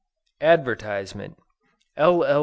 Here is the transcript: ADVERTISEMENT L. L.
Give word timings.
ADVERTISEMENT 0.41 1.37
L. 1.95 2.23
L. 2.23 2.39